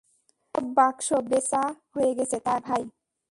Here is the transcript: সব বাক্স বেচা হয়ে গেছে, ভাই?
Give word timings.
সব 0.55 0.65
বাক্স 0.77 1.07
বেচা 1.29 1.63
হয়ে 1.93 2.11
গেছে, 2.17 2.37
ভাই? 2.67 2.83